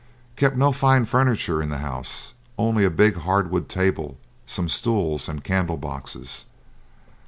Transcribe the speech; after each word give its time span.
Kept 0.35 0.57
no 0.57 0.71
fine 0.71 1.05
furniture 1.05 1.61
in 1.61 1.69
the 1.69 1.77
house, 1.77 2.33
only 2.57 2.83
a 2.83 2.89
big 2.89 3.17
hardwood 3.17 3.69
table, 3.69 4.17
some 4.47 4.67
stools, 4.67 5.29
and 5.29 5.43
candle 5.43 5.77
boxes. 5.77 6.47